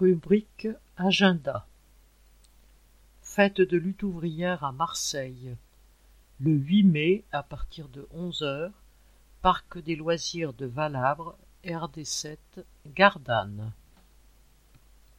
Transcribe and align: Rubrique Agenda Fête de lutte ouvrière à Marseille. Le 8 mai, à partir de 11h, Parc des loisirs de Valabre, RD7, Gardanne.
Rubrique 0.00 0.66
Agenda 0.96 1.66
Fête 3.20 3.60
de 3.60 3.76
lutte 3.76 4.02
ouvrière 4.02 4.64
à 4.64 4.72
Marseille. 4.72 5.54
Le 6.38 6.52
8 6.52 6.84
mai, 6.84 7.24
à 7.32 7.42
partir 7.42 7.86
de 7.90 8.08
11h, 8.14 8.70
Parc 9.42 9.76
des 9.76 9.96
loisirs 9.96 10.54
de 10.54 10.64
Valabre, 10.64 11.36
RD7, 11.66 12.38
Gardanne. 12.86 13.74